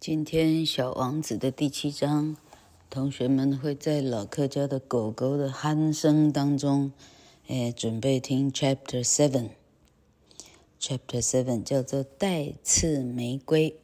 [0.00, 2.36] 今天小王子的第七章，
[2.88, 6.92] 同学们会在老客家的狗狗的鼾声当中，
[7.48, 13.76] 诶，准备听 Chapter Seven。Chapter Seven 叫做带刺玫瑰。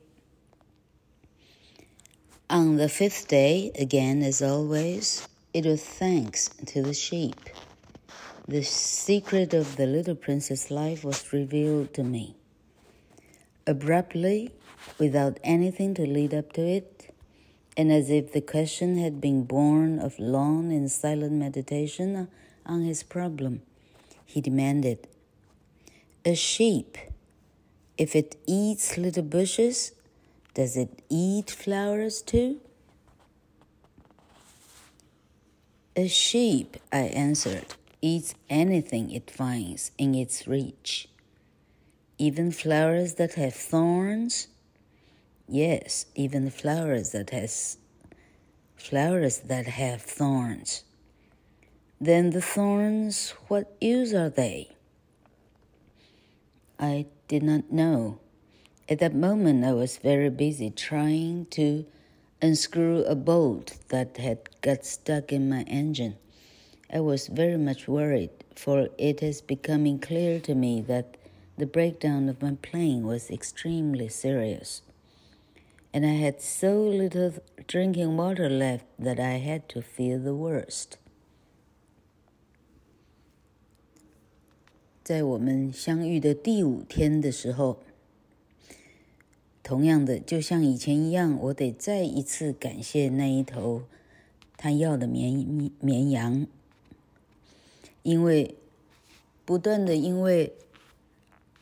[2.48, 7.34] On the fifth day, again as always, it was thanks to the sheep.
[8.46, 12.34] The secret of the little princess' life was revealed to me.
[13.64, 14.50] Abruptly,
[14.97, 17.13] without anything to lead up to it,
[17.75, 22.27] and as if the question had been born of long and silent meditation
[22.65, 23.61] on his problem,
[24.25, 25.07] he demanded,
[26.25, 26.97] A sheep,
[27.97, 29.91] if it eats little bushes,
[30.53, 32.59] does it eat flowers too?
[35.95, 41.09] A sheep, I answered, eats anything it finds in its reach.
[42.19, 44.47] Even flowers that have thorns?
[45.49, 47.77] Yes, even flowers that has
[48.75, 50.83] flowers that have thorns.
[52.01, 54.75] Then the thorns, what use are they?
[56.77, 58.19] I did not know.
[58.89, 61.85] At that moment, I was very busy trying to
[62.41, 66.17] unscrew a bolt that had got stuck in my engine.
[66.91, 71.15] I was very much worried, for it is becoming clear to me that
[71.57, 74.81] the breakdown of my plane was extremely serious
[75.97, 77.33] and I had so little
[77.65, 80.99] drinking water left that I had to fear the worst.
[85.03, 87.79] 在我们相遇的第五天的时候，
[89.63, 93.81] 同样的，就像以前一样，我得再一次感谢那一头
[94.55, 96.45] 他要的绵绵羊，
[98.03, 98.53] 因为
[99.43, 100.53] 不断的因为。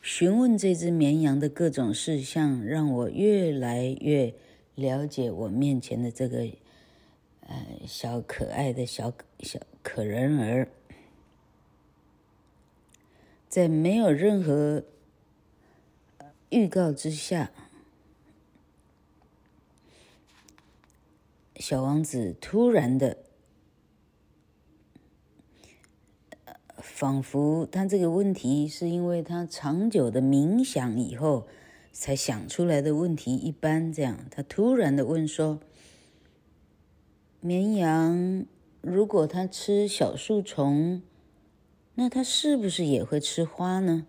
[0.06, 4.32] 询问这只绵羊的各种事项，让我越来越
[4.76, 6.46] 了解我面前的这个
[7.40, 10.68] 呃小可爱的小小可人儿。
[13.48, 14.84] 在没有任何
[16.50, 17.50] 预告之下，
[21.56, 23.25] 小王子突然的。
[26.78, 31.46] 仿佛他这个问题是因为他长久的冥想以后
[31.92, 35.60] 才想出来的问题一般，这样他突然的问说
[37.40, 38.44] ：“绵羊
[38.82, 41.02] 如果它吃小树丛，
[41.94, 44.06] 那它是不是也会吃花呢？”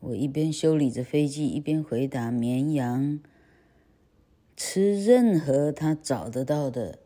[0.00, 3.20] 我一边修理着飞机，一边回答：“绵羊
[4.56, 6.98] 吃任何它找得到的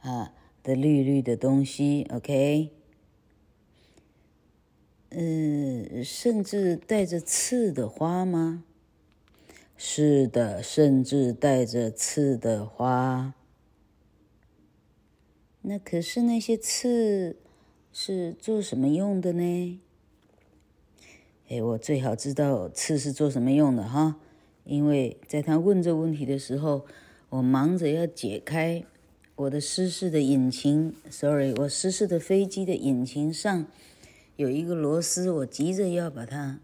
[0.00, 0.32] 啊
[0.68, 2.68] 的绿绿的东西，OK。”
[5.08, 8.64] 嗯，甚至带着刺的花吗？
[9.78, 13.32] 是的，甚至带着刺的花。
[15.62, 17.38] 那可是那些刺
[17.90, 19.80] 是做什么用的呢？
[21.48, 24.20] 哎，我最好知道刺是做什么用的哈，
[24.64, 26.84] 因为在他问这问题的时候，
[27.30, 28.84] 我忙着要解开
[29.38, 33.66] 我的失事的引擎，sorry，我失事的飞机的引擎上。
[34.34, 36.58] 有一个螺丝，我急着要把它，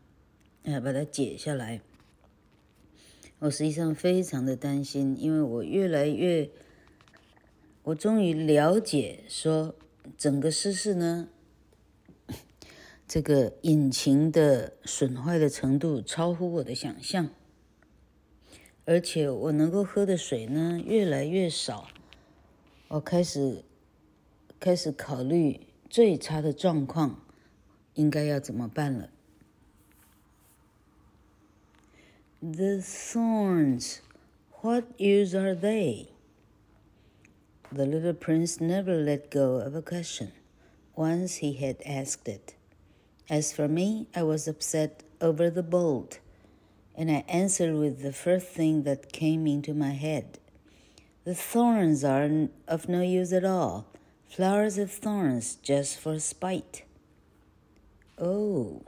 [0.64, 1.80] 呃，把它解下来。
[3.38, 6.50] 我实际上非常的担心，因为我越来越，
[7.84, 9.76] 我终于了解说，
[10.18, 11.28] 整个失事呢，
[13.06, 17.30] 这个引擎的损坏的程度超乎我的想象，
[18.84, 21.86] 而且我能够喝的水呢越来越少。
[22.93, 23.63] 我开始
[24.59, 27.21] 开始考虑最差的状况。
[27.95, 29.09] 应该要怎么办了？
[32.41, 33.97] The thorns,
[34.61, 36.07] what use are they?
[37.73, 40.31] The little prince never let go of a question
[40.95, 42.53] once he had asked it.
[43.27, 46.19] As for me, I was upset over the bolt,
[46.95, 50.39] and I answered with the first thing that came into my head.
[51.24, 53.86] The thorns are of no use at all.
[54.28, 56.84] Flowers have thorns just for spite.
[58.18, 58.82] Oh.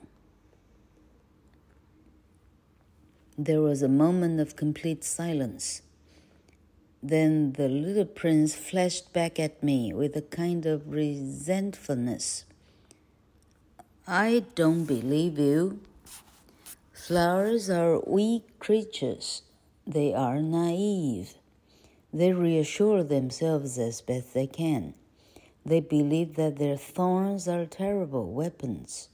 [3.38, 5.80] There was a moment of complete silence.
[7.02, 12.44] Then the little prince flashed back at me with a kind of resentfulness.
[14.06, 15.80] I don't believe you.
[16.92, 19.42] Flowers are weak creatures.
[19.86, 21.34] They are naive.
[22.12, 24.94] They reassure themselves as best they can.
[25.64, 29.08] They believe that their thorns are terrible weapons.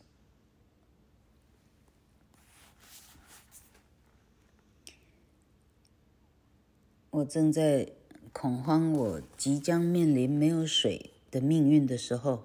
[7.11, 7.93] 我正在
[8.33, 12.45] 恐慌，我即将面临没有水的命运的时候，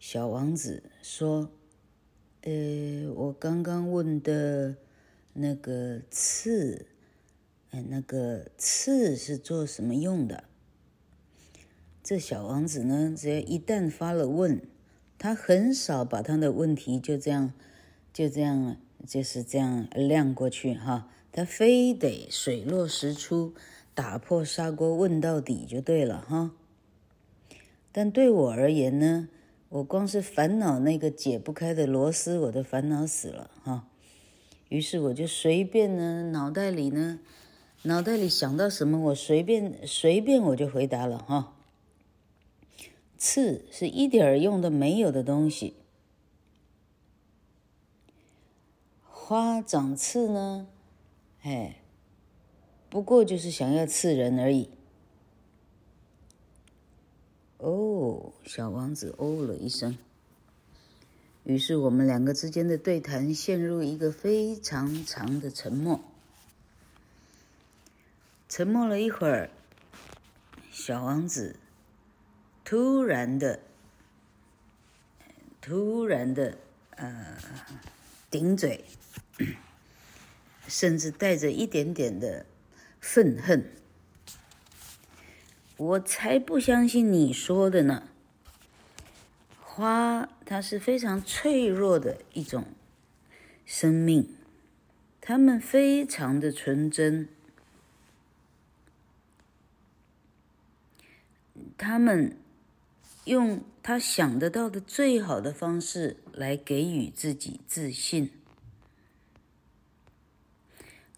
[0.00, 1.50] 小王子说
[2.42, 4.76] ：“呃，我刚刚问的
[5.34, 6.86] 那个刺，
[7.72, 10.44] 哎，那个刺是做什么用的？”
[12.04, 14.60] 这小王子呢，只要一旦发了问，
[15.18, 17.54] 他很少把他的问题就这样，
[18.12, 18.76] 就这样，
[19.06, 21.08] 就是这样晾过去哈。
[21.32, 23.54] 他非得水落石出，
[23.94, 26.50] 打破砂锅问到底就对了哈。
[27.90, 29.28] 但对我而言呢，
[29.70, 33.88] 我光是烦恼那个解不开的螺丝，我都烦恼死了哈。
[34.68, 37.20] 于是我就随便呢，脑袋里呢，
[37.84, 41.56] 脑袋里想到什么，我随便随便我就回答了哈。
[43.18, 45.74] 刺是一点儿用都没有的东西。
[49.04, 50.68] 花长刺呢，
[51.42, 51.76] 哎，
[52.88, 54.68] 不过就是想要刺人而已。
[57.58, 59.96] 哦，小王子哦了一声。
[61.44, 66.00] 于是我们两个之间的对谈陷入一个非常长的沉默。
[68.54, 69.48] 沉默了一会儿，
[70.70, 71.56] 小王子。
[72.62, 73.60] 突然的，
[75.62, 76.58] 突然的，
[76.96, 77.38] 呃，
[78.30, 78.84] 顶嘴，
[80.68, 82.44] 甚至带着一点点的
[83.00, 83.72] 愤恨。
[85.78, 88.06] 我才不相信你说的呢。
[89.62, 92.66] 花，它是非常脆弱的一种
[93.64, 94.36] 生命，
[95.22, 97.30] 它们非常的纯真，
[101.82, 102.38] 他们。
[103.24, 108.30] 用他想得到的最好的方式来给予自己自信。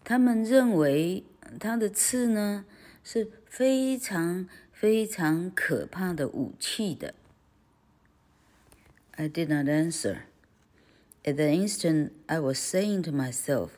[0.03, 1.23] 他们认为
[1.59, 2.65] 他的刺呢
[3.03, 7.15] 是非常非常可怕的武器的。
[9.11, 10.23] I did not answer.
[11.23, 13.69] At the instant, I was saying to myself,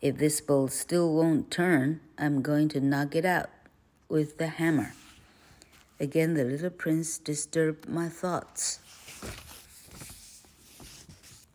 [0.00, 3.50] "If this bowl still won't turn, I'm going to knock it out
[4.08, 5.07] with the hammer."
[6.00, 8.78] Again, the little prince disturbed my thoughts.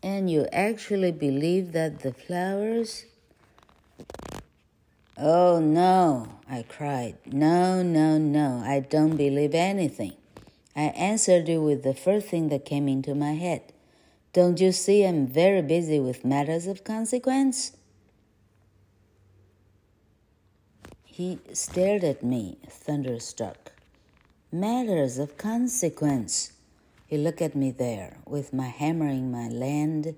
[0.02, 3.06] And you actually believe that the flowers?
[5.16, 7.16] Oh, no, I cried.
[7.24, 10.12] No, no, no, I don't believe anything.
[10.76, 13.72] I answered you with the first thing that came into my head.
[14.34, 17.72] Don't you see I'm very busy with matters of consequence?
[21.04, 23.73] He stared at me, thunderstruck
[24.54, 26.52] matters of consequence.
[27.08, 30.14] He looked at me there with my hammer in my land.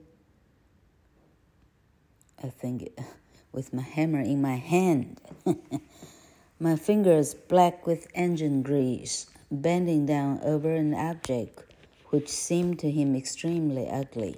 [2.45, 2.91] I think
[3.53, 5.23] with my hammer in my hand.
[6.61, 11.73] my fingers black with engine grease, bending down over an object
[12.11, 14.37] which seemed to him extremely ugly.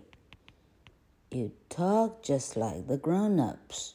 [1.33, 3.95] You talk just like the grown ups.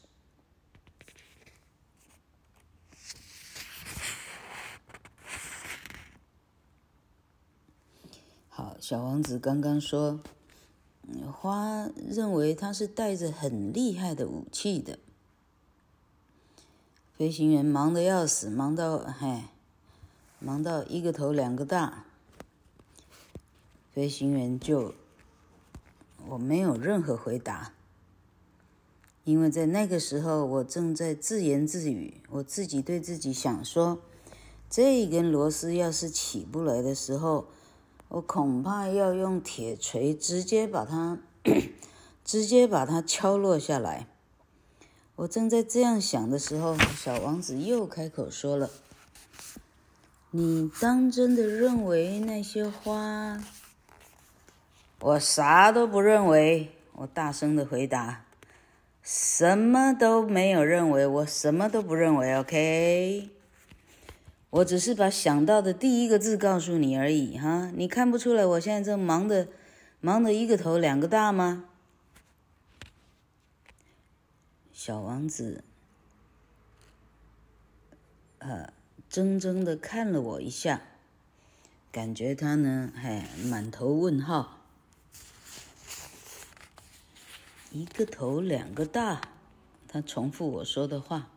[8.80, 10.20] 小王子刚刚说，
[11.32, 14.98] 花认为他是带着很厉害的武器的。
[17.16, 19.50] 飞行员忙得要死，忙到嗨，
[20.38, 22.04] 忙到一个头两个大。
[23.92, 24.94] 飞行员就，
[26.28, 27.72] 我没有任何回答，
[29.24, 34.00] 因为在那个时候我正在自言自语，我自己对自己想说，
[34.68, 37.46] 这一根螺丝要是起不来的时候。
[38.14, 41.18] 我恐怕要用铁锤直接把它，
[42.24, 44.06] 直接把它敲落下来。
[45.16, 48.70] 我正在这样想的时候，小王子又开口说了
[50.30, 53.42] ：“你当真的认为那些花？”
[55.02, 56.70] 我啥都不认为。
[56.92, 58.24] 我大声的回答
[59.02, 62.36] ：“什么都没有认为，我什么都不认为。
[62.36, 63.28] ”OK。
[64.54, 67.72] 我只是把想到的第一个字告诉你而已，哈！
[67.74, 69.48] 你看不出来我现在正忙的
[70.00, 71.64] 忙的一个头两个大吗？
[74.72, 75.64] 小王子，
[78.38, 78.72] 呃，
[79.10, 80.82] 怔怔的看了我一下，
[81.90, 84.60] 感觉他呢，还满头问号。
[87.72, 89.20] 一个头两个大，
[89.88, 91.28] 他重复我说的话。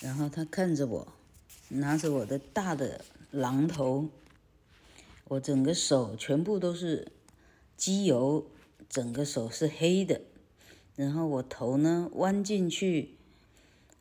[0.00, 1.08] 然后他看着我，
[1.68, 4.08] 拿着我的大的榔头，
[5.28, 7.12] 我整个手全部都是
[7.76, 8.46] 机油，
[8.88, 10.20] 整个手是黑的。
[10.94, 13.16] 然后我头呢弯进去，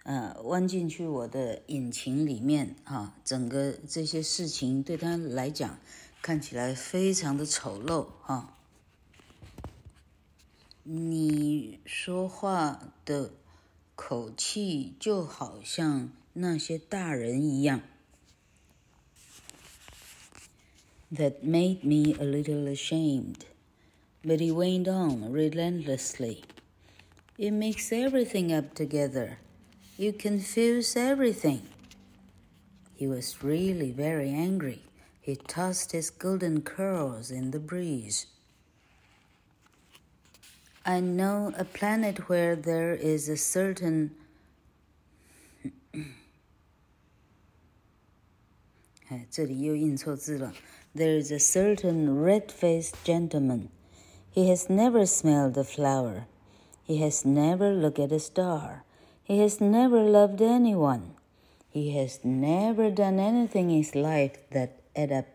[0.03, 5.77] 呃，弯进去我的引擎里面啊，整个这些事情对他来讲
[6.21, 8.57] 看起来非常的丑陋啊。
[10.83, 13.31] 你说话的
[13.94, 17.82] 口气就好像那些大人一样。
[21.12, 23.44] That made me a little ashamed,
[24.22, 26.42] but he went on relentlessly.
[27.36, 29.38] It makes everything up together.
[29.96, 31.62] You confuse everything.
[32.94, 34.82] He was really very angry.
[35.20, 38.26] He tossed his golden curls in the breeze.
[40.87, 44.11] I know a planet where there is a certain.
[49.11, 49.19] Eh,
[50.95, 53.69] there is a certain red faced gentleman.
[54.31, 56.25] He has never smelled a flower.
[56.83, 58.83] He has never looked at a star.
[59.23, 61.13] He has never loved anyone.
[61.69, 65.27] He has never done anything in his life that add up.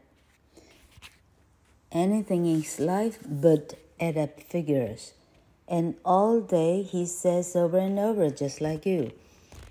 [1.93, 5.13] Anything in his life but add up figures.
[5.71, 9.13] And all day he says over and over, just like you,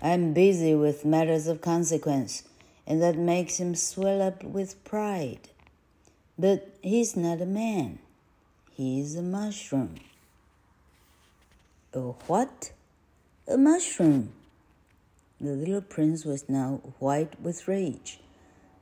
[0.00, 2.42] I'm busy with matters of consequence,
[2.86, 5.50] and that makes him swell up with pride.
[6.38, 7.98] But he's not a man.
[8.72, 9.96] He's a mushroom.
[11.92, 12.72] A what?
[13.46, 14.32] A mushroom.
[15.38, 18.20] The little prince was now white with rage.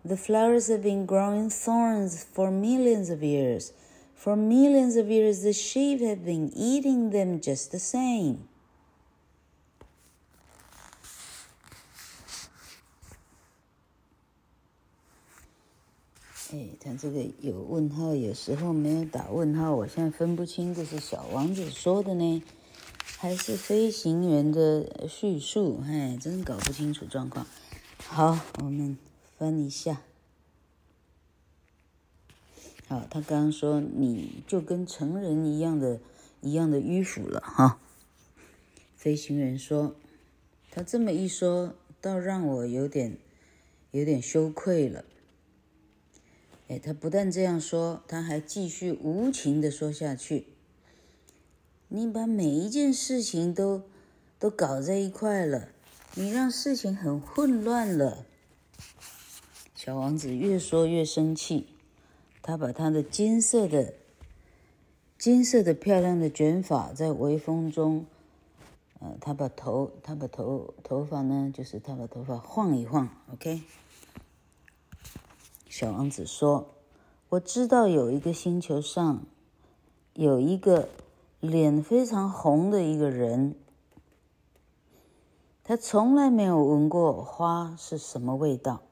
[0.04, 3.72] The flowers have been growing thorns for millions of years.
[4.18, 8.48] For millions of years, the sheep have been eating them just the same.
[16.50, 22.42] 哎，他这个有问号，有时候没有打问号，我现在分不清这是小王子说的呢。
[23.18, 27.46] 还是飞行员的叙述，哎，真搞不清楚状况。
[27.98, 28.98] 好，我们
[29.38, 30.07] 翻一下。
[32.88, 36.00] 好，他刚刚说你就跟成人一样的，
[36.40, 37.78] 一样的迂腐了哈。
[38.96, 39.94] 飞行员说，
[40.70, 43.18] 他这么一说，倒让我有点，
[43.90, 45.04] 有点羞愧了。
[46.68, 50.46] 哎，他不但这样说，他还继续无情的说下去。
[51.88, 53.82] 你把每一件事情都
[54.38, 55.68] 都搞在一块了，
[56.14, 58.24] 你让事情很混乱了。
[59.74, 61.66] 小王子越说越生气，
[62.48, 63.92] 他把他的金色的、
[65.18, 68.06] 金色的漂亮的卷发在微风中，
[69.00, 73.60] 呃，他把头，他把头头发呢，就是他把头发晃一晃，OK。
[75.68, 76.70] 小王子说
[77.28, 79.26] ：“我知道有一个星球上
[80.14, 80.88] 有一个。”
[81.40, 83.54] 脸非常红的一个人，
[85.62, 88.82] 他从来没有闻过花是什么味道，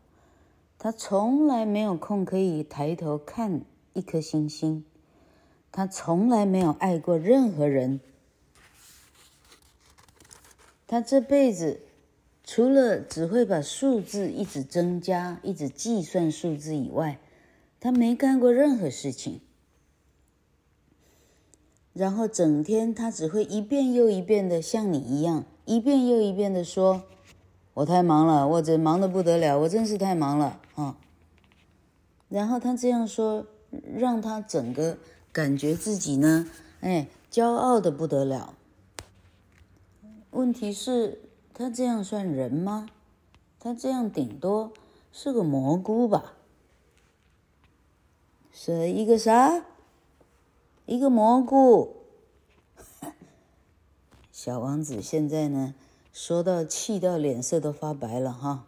[0.78, 3.62] 他从来没有空可以抬头看
[3.94, 4.84] 一颗星星，
[5.72, 8.00] 他从来没有爱过任何人，
[10.86, 11.80] 他这辈子
[12.44, 17.18] 除了只会把数字一直增加、一直计算数字以外，
[17.80, 19.40] 他没干过任何事情。
[21.92, 27.04] 然后整天他只会一遍又一遍的像你一样，一遍又一遍的说
[27.76, 30.96] ：“我太忙了，我这忙得不得了，我真是太忙了啊。”
[32.30, 33.46] 然后他这样说，
[33.94, 34.96] 让他整个
[35.30, 36.48] 感觉自己呢，
[36.80, 38.54] 哎，骄傲的不得了。
[40.30, 41.20] 问题是，
[41.52, 42.88] 他这样算人吗？
[43.60, 44.72] 他这样顶多
[45.12, 46.32] 是个蘑菇吧？
[48.50, 49.62] 是一个啥？
[50.86, 51.96] 一个蘑菇，
[54.32, 55.74] 小王子现在呢，
[56.18, 58.64] 说到气到脸色都发白了哈。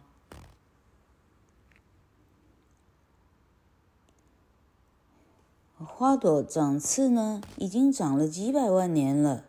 [5.79, 9.43] 花朵长刺呢，已经长了几百万年了。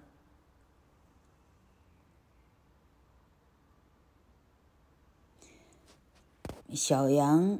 [6.73, 7.59] 小羊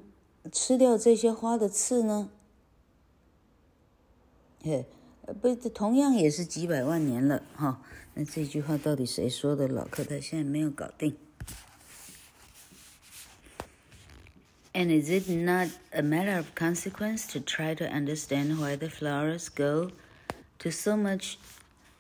[0.51, 2.31] 吃掉这些花的刺呢，
[4.63, 4.87] 嘿。
[5.41, 7.81] 不，同样也是几百万年了哈。
[8.20, 9.68] 那这句话到底谁说的？
[9.68, 11.16] 老柯他现在没有搞定。
[14.74, 19.92] And is it not a matter of consequence to try to understand why the flowers go
[20.60, 21.38] to so much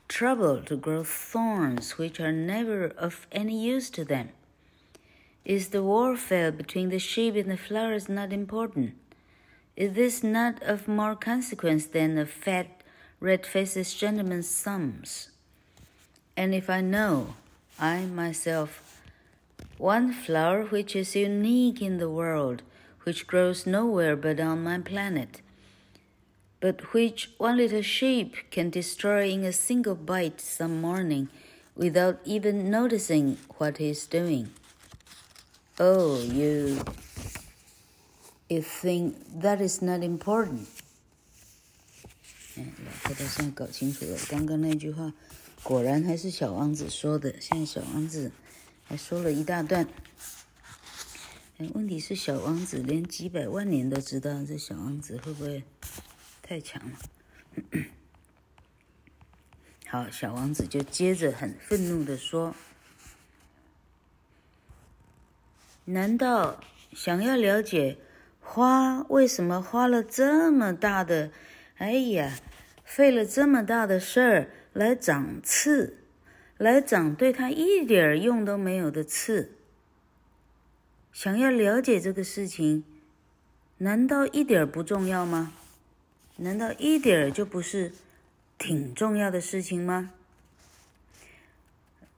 [0.07, 4.29] trouble to grow thorns which are never of any use to them?
[5.45, 8.95] Is the warfare between the sheep and the flowers not important?
[9.75, 12.81] Is this not of more consequence than a fat
[13.19, 15.29] red-faced gentleman's thumbs.
[16.40, 17.35] And if I know,
[17.78, 19.02] I myself
[19.76, 22.62] one flower which is unique in the world,
[23.02, 25.42] which grows nowhere but on my planet,
[26.59, 31.28] but which one little sheep can destroy in a single bite some morning
[31.76, 34.49] without even noticing what he's doing.
[35.78, 36.82] Oh, you,
[38.49, 40.79] you think that is not important?
[42.84, 45.12] 老太太现在搞清楚了，刚刚那句话
[45.62, 47.40] 果然还是小王子说的。
[47.40, 48.30] 现在小王子
[48.86, 49.86] 还说了一大段。
[51.58, 55.62] 哎，问题是小王子连几百万年都知道，这小王子会不会
[56.42, 56.98] 太强了？
[59.86, 62.54] 好，小王子就接着很愤怒的说
[65.84, 66.60] ：“难道
[66.92, 67.98] 想要了解
[68.40, 71.30] 花为什么花了这么大的？”
[71.76, 72.38] 哎呀，
[72.90, 75.99] 费了这么大的事儿来长刺，
[76.59, 79.52] 来长对他一点用都没有的刺。
[81.12, 82.82] 想要了解这个事情，
[83.78, 85.52] 难道一点不重要吗？
[86.38, 87.92] 难道一点就不是
[88.59, 90.11] 挺重要的事情吗？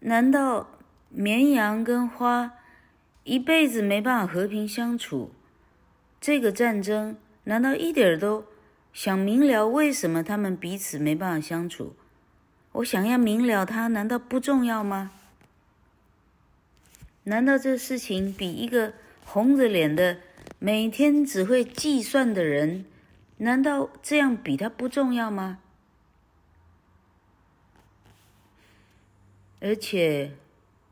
[0.00, 0.78] 难道
[1.10, 2.54] 绵羊跟花
[3.24, 5.32] 一辈子没办法和平相处？
[6.18, 8.46] 这个战争难道一点都？
[8.92, 11.96] 想明了为什么他们彼此没办法相处，
[12.72, 15.12] 我想要明了它，难道不重要吗？
[17.24, 18.92] 难道这事情比一个
[19.24, 20.18] 红着脸的
[20.58, 22.84] 每天只会计算的人，
[23.38, 25.58] 难道这样比他不重要吗？
[29.60, 30.32] 而且，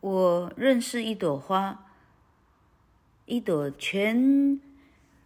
[0.00, 1.90] 我认识一朵花，
[3.26, 4.60] 一朵全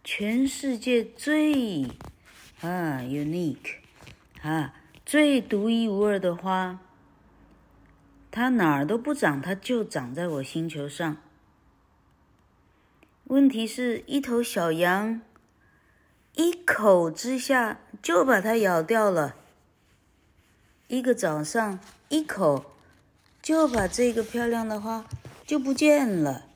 [0.03, 1.85] 全世界最。
[2.65, 3.75] 啊，unique，
[4.41, 4.73] 啊，
[5.05, 6.79] 最独一无二的花，
[8.31, 11.17] 它哪儿都不长，它就长在我星球上。
[13.25, 15.21] 问题是一头小羊，
[16.33, 19.35] 一口之下就把它咬掉了。
[20.87, 22.65] 一个早上，一口
[23.43, 25.05] 就把这个漂亮的花
[25.45, 26.47] 就不见了。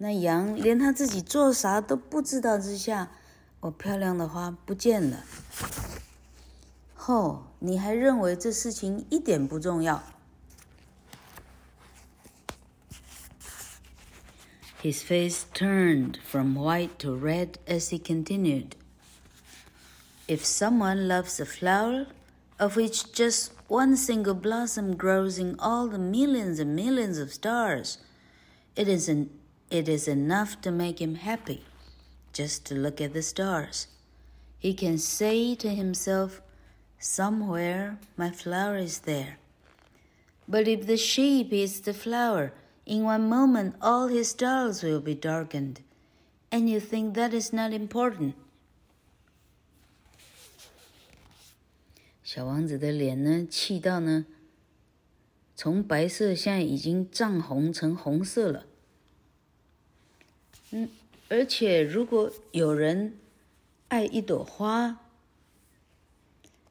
[0.00, 3.10] 那羊连他自己做啥都不知道之下，
[3.60, 5.24] 我漂亮的花不见了。
[7.06, 10.02] 哦，你还认为这事情一点不重要？
[14.82, 18.72] His face turned from white to red as he continued.
[20.28, 22.06] If someone loves a flower,
[22.58, 27.98] of which just one single blossom grows in all the millions and millions of stars,
[28.74, 29.28] it isn't.
[29.70, 31.64] It is enough to make him happy
[32.32, 33.88] just to look at the stars.
[34.58, 36.40] He can say to himself,
[36.98, 39.38] Somewhere my flower is there.
[40.48, 42.52] But if the sheep eats the flower,
[42.86, 45.80] in one moment all his stars will be darkened.
[46.50, 48.34] And you think that is not important?
[52.22, 54.26] 小王子的脸呢，气到呢，
[55.54, 58.66] 从白色现在已经涨红成红色了。
[60.71, 60.89] 嗯，
[61.29, 63.17] 而且如果有人
[63.89, 64.97] 爱一朵花，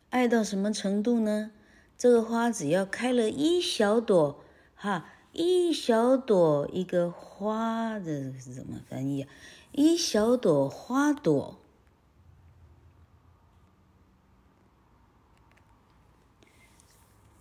[0.08, 1.52] 爱到什么程度呢？
[1.98, 4.42] 这个花只要开了一小朵，
[4.74, 9.30] 哈，一小朵一个花的怎么翻译啊？
[9.72, 11.60] 一小朵花朵，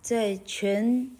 [0.02, 1.16] 在全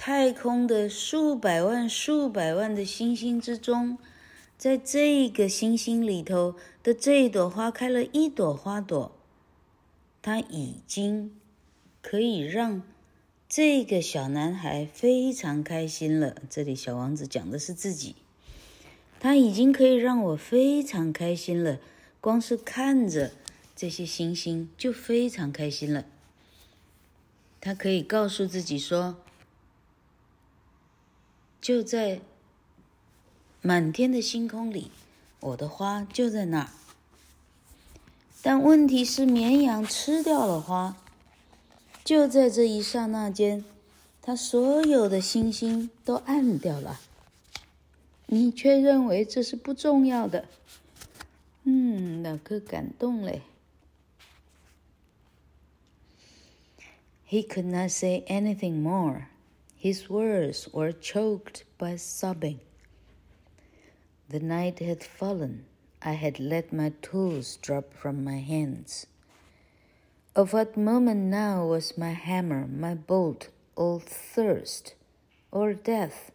[0.00, 3.98] 太空的数百万、数百万的星星之中。
[4.56, 9.10] 在这个星星里头的这一朵花开了一朵花朵，
[10.22, 11.36] 它已经
[12.00, 12.82] 可以让
[13.48, 16.36] 这个小男孩非常开心了。
[16.48, 18.14] 这里小王子讲的是自己，
[19.18, 21.80] 他已经可以让我非常开心了。
[22.20, 23.32] 光是看着
[23.74, 26.04] 这些星星就非常开心了。
[27.60, 29.16] 他可以告诉自己说，
[31.68, 32.22] 就在。
[33.60, 34.90] 满天的星空里，
[35.40, 36.70] 我的花就在那儿。
[38.40, 40.96] 但问题是，绵羊吃掉了花，
[42.02, 43.66] 就在这一刹那间，
[44.22, 47.00] 它所有的星星都暗掉了。
[48.28, 50.46] 你却认为这是不重要的？
[51.64, 53.42] 嗯，老哥感动嘞。
[57.28, 59.26] He could not say anything more.
[59.78, 62.58] His words were choked by sobbing.
[64.28, 65.66] The night had fallen.
[66.02, 69.06] I had let my tools drop from my hands.
[70.34, 74.94] Of what moment now was my hammer, my bolt, all thirst,
[75.52, 76.32] or death.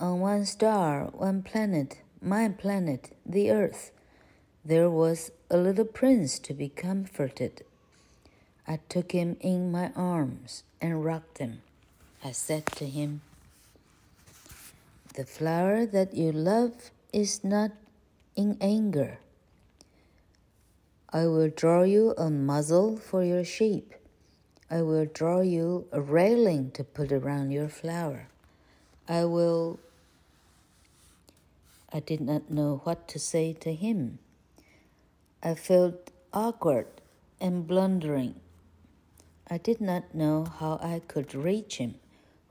[0.00, 3.92] On one star, one planet, my planet, the Earth,
[4.64, 7.64] there was a little prince to be comforted.
[8.66, 11.62] I took him in my arms and rocked him.
[12.24, 13.20] I said to him,
[15.14, 17.70] The flower that you love is not
[18.34, 19.18] in anger.
[21.12, 23.94] I will draw you a muzzle for your sheep.
[24.68, 28.26] I will draw you a railing to put around your flower.
[29.08, 29.78] I will.
[31.92, 34.18] I did not know what to say to him.
[35.46, 36.88] I felt awkward
[37.40, 38.40] and blundering.
[39.48, 41.94] I did not know how I could reach him,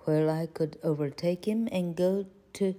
[0.05, 2.73] where I could overtake him and go to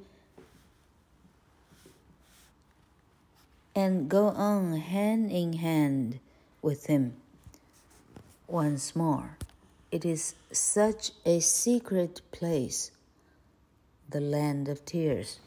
[3.74, 6.20] and go on hand in hand
[6.62, 7.18] with him
[8.48, 9.36] once more.
[9.92, 12.90] It is such a secret place,
[14.08, 15.40] the land of tears.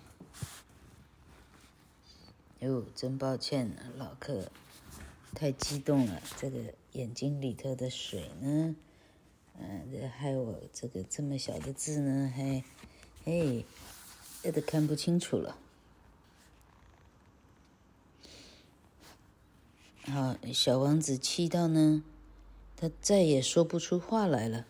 [2.60, 4.52] 哟，真抱歉，老客，
[5.34, 6.22] 太激动了。
[6.38, 6.60] 这个
[6.92, 8.76] 眼睛里头的水呢，
[9.58, 12.64] 嗯、呃，害我这个这么小的字呢，还，
[13.24, 13.64] 哎，
[14.44, 15.58] 这都看不清楚了。
[20.04, 22.04] 好，小王子气到呢，
[22.76, 24.66] 他再也说不出话来了。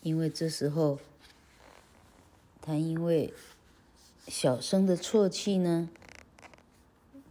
[0.00, 0.98] 因为这时候，
[2.62, 3.34] 他因为
[4.26, 5.90] 小声的啜泣呢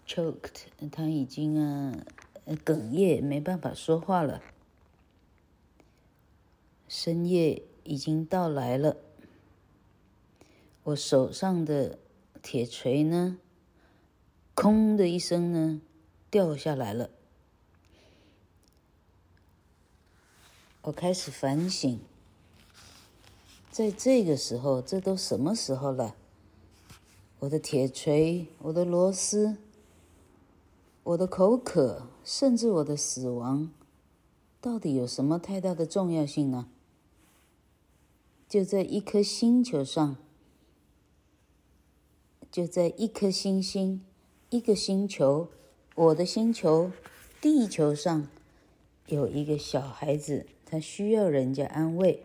[0.10, 2.04] ，choked，他已经啊
[2.65, 4.41] 哽咽，没办法说话了。
[6.88, 8.98] 深夜已经到来了，
[10.86, 12.00] 我手上的
[12.41, 13.38] 铁锤呢，
[14.56, 15.82] 空的一声呢。
[16.32, 17.10] 掉下来了，
[20.84, 22.00] 我开始反省，
[23.72, 26.15] 在这个时候，这都什么时候了？
[27.39, 29.58] 我的铁锤，我的螺丝，
[31.04, 33.72] 我的口渴，甚至我的死亡，
[34.62, 36.68] 到底有什么太大的重要性呢？
[38.48, 40.18] 就在一颗星球上，
[42.52, 44.04] 就在一颗星星，
[44.50, 45.50] 一个星球。
[45.96, 46.92] 我的星球，
[47.42, 48.28] 地球上
[49.08, 52.24] 有一个小孩子，他需要人家安慰。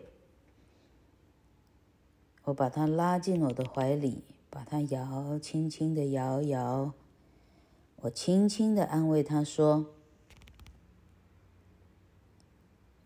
[2.45, 6.93] 我把他拉进我的怀里，把他摇，轻轻的摇摇。
[8.05, 9.87] 我轻轻的安慰他说：“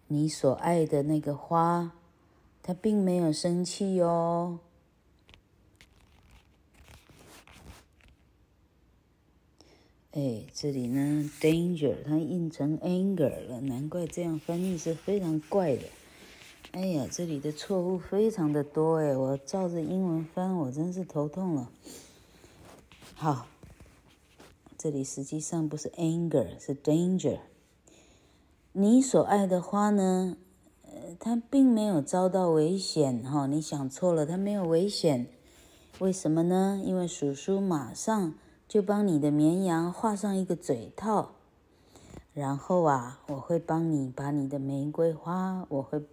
[0.08, 1.94] 你所爱的那个花，
[2.62, 4.60] 它并没有生气哦。”
[10.12, 15.84] 哎，这里呢，danger 它印成 anger 了，难怪这样翻译是非常怪的。
[16.72, 21.72] 哎呀，这里的错误非常的多哎，我照着英文翻，我真是头痛了。
[23.16, 23.48] 好，
[24.80, 27.40] 这里实际上不是 anger，是 danger。
[28.72, 30.38] 你所爱的花呢，
[30.84, 35.28] 呃，它并没有遭到危险哈，你想错了，它没有危险。
[36.00, 36.82] 为什么呢？
[36.84, 38.34] 因为叔叔马上。
[38.70, 41.32] 就帮你的绵羊画上一个嘴套，
[42.36, 46.04] 然后啊，我会帮你把你的玫瑰花，我会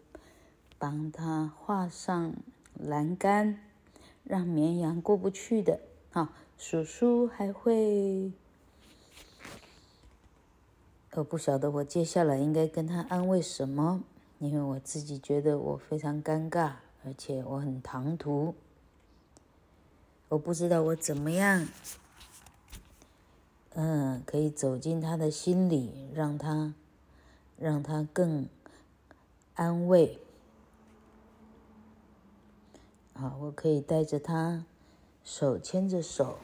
[0.79, 2.33] 帮它画上
[2.73, 3.61] 栏杆，
[4.25, 5.81] 让绵羊过不去的。
[6.09, 8.33] 好，叔叔还会，
[11.17, 14.05] 我不晓得我接下来应该跟他安慰什么，
[14.39, 16.73] 因为我自己觉得我非常尴尬，
[17.07, 18.55] 而且我很唐突，
[20.29, 21.67] 我不知道我怎么样。
[23.71, 26.75] 嗯，可以走进他的心里，让他，
[27.59, 28.47] 让他更
[29.55, 30.19] 安慰。
[33.15, 34.67] 好，我可以带着他，
[35.25, 36.39] 手牵着手，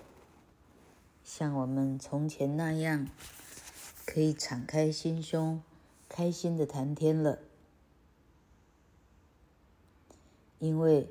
[1.23, 3.07] 像我们从前那样，
[4.07, 5.63] 可以敞开心胸，
[6.09, 7.39] 开心的谈天了。
[10.59, 11.09] 因为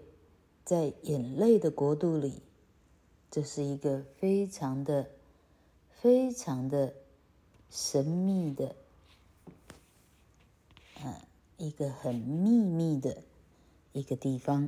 [0.63, 2.41] 在眼泪的国度里，
[3.29, 5.09] 这是一个非常的。
[6.01, 6.95] 非常的
[7.69, 8.75] 神秘的，
[11.03, 11.13] 嗯，
[11.57, 13.21] 一个很秘密的
[13.93, 14.67] 一个地方。